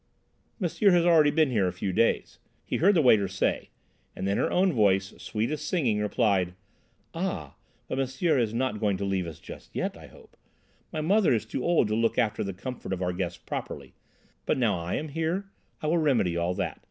[0.59, 3.69] "M'sieur has already been here a few days," he heard the waiter say;
[4.15, 6.55] and then her own voice, sweet as singing, replied—
[7.13, 7.55] "Ah,
[7.87, 10.35] but M'sieur is not going to leave us just yet, I hope.
[10.91, 13.93] My mother is too old to look after the comfort of our guests properly,
[14.47, 15.51] but now I am here
[15.83, 16.79] I will remedy all that."